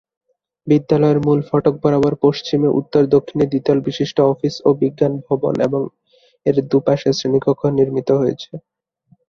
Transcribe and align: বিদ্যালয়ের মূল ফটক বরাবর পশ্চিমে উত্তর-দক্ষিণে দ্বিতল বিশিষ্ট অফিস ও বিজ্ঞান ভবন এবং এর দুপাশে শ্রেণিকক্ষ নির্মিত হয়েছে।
বিদ্যালয়ের 0.67 1.19
মূল 1.25 1.39
ফটক 1.49 1.75
বরাবর 1.81 2.13
পশ্চিমে 2.23 2.69
উত্তর-দক্ষিণে 2.79 3.45
দ্বিতল 3.47 3.77
বিশিষ্ট 3.87 4.17
অফিস 4.31 4.53
ও 4.65 4.79
বিজ্ঞান 4.81 5.13
ভবন 5.27 5.53
এবং 5.67 5.81
এর 6.45 6.55
দুপাশে 6.69 7.09
শ্রেণিকক্ষ 7.17 7.61
নির্মিত 7.77 8.09
হয়েছে। 8.19 8.51